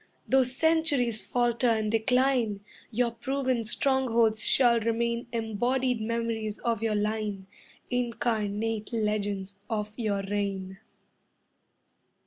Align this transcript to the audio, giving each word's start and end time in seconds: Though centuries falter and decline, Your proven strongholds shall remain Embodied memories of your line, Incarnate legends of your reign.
Though 0.27 0.43
centuries 0.45 1.23
falter 1.23 1.67
and 1.69 1.91
decline, 1.91 2.61
Your 2.89 3.11
proven 3.11 3.63
strongholds 3.63 4.43
shall 4.43 4.79
remain 4.79 5.27
Embodied 5.31 6.01
memories 6.01 6.57
of 6.57 6.81
your 6.81 6.95
line, 6.95 7.45
Incarnate 7.91 8.91
legends 8.91 9.59
of 9.69 9.91
your 9.97 10.23
reign. 10.23 10.79